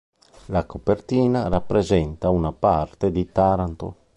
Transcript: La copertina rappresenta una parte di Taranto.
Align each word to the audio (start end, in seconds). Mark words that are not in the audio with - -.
La 0.47 0.65
copertina 0.65 1.47
rappresenta 1.47 2.31
una 2.31 2.51
parte 2.51 3.11
di 3.11 3.31
Taranto. 3.31 3.95